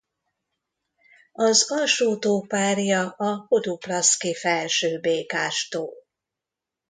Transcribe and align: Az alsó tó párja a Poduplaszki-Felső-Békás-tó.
Az 1.31 1.71
alsó 1.71 2.17
tó 2.17 2.41
párja 2.41 3.09
a 3.17 3.45
Poduplaszki-Felső-Békás-tó. 3.47 5.89